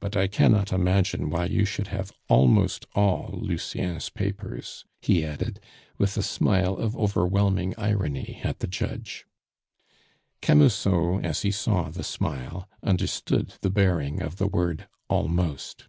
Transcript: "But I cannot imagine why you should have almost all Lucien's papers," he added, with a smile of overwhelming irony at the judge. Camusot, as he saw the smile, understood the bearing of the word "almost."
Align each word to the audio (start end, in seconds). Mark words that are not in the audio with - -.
"But 0.00 0.16
I 0.16 0.26
cannot 0.26 0.72
imagine 0.72 1.28
why 1.28 1.44
you 1.44 1.66
should 1.66 1.88
have 1.88 2.10
almost 2.28 2.86
all 2.94 3.28
Lucien's 3.42 4.08
papers," 4.08 4.86
he 5.02 5.22
added, 5.22 5.60
with 5.98 6.16
a 6.16 6.22
smile 6.22 6.78
of 6.78 6.96
overwhelming 6.96 7.74
irony 7.76 8.40
at 8.42 8.60
the 8.60 8.66
judge. 8.68 9.26
Camusot, 10.40 11.18
as 11.22 11.42
he 11.42 11.50
saw 11.50 11.90
the 11.90 12.04
smile, 12.04 12.66
understood 12.82 13.52
the 13.60 13.68
bearing 13.68 14.22
of 14.22 14.36
the 14.36 14.46
word 14.46 14.88
"almost." 15.10 15.88